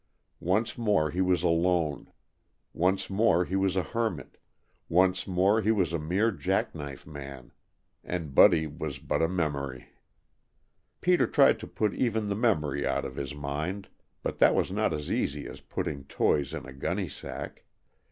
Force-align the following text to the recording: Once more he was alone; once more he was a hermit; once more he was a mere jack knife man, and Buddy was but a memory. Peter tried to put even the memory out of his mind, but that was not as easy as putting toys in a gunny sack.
Once 0.39 0.79
more 0.79 1.11
he 1.11 1.21
was 1.21 1.43
alone; 1.43 2.11
once 2.73 3.07
more 3.07 3.45
he 3.45 3.55
was 3.55 3.75
a 3.75 3.83
hermit; 3.83 4.39
once 4.89 5.27
more 5.27 5.61
he 5.61 5.69
was 5.69 5.93
a 5.93 5.99
mere 5.99 6.31
jack 6.31 6.73
knife 6.73 7.05
man, 7.05 7.51
and 8.03 8.33
Buddy 8.33 8.65
was 8.65 8.97
but 8.97 9.21
a 9.21 9.29
memory. 9.29 9.89
Peter 11.01 11.27
tried 11.27 11.59
to 11.59 11.67
put 11.67 11.93
even 11.93 12.29
the 12.29 12.35
memory 12.35 12.83
out 12.83 13.05
of 13.05 13.15
his 13.15 13.35
mind, 13.35 13.89
but 14.23 14.39
that 14.39 14.55
was 14.55 14.71
not 14.71 14.91
as 14.91 15.11
easy 15.11 15.45
as 15.45 15.61
putting 15.61 16.03
toys 16.05 16.51
in 16.51 16.65
a 16.65 16.73
gunny 16.73 17.07
sack. 17.07 17.63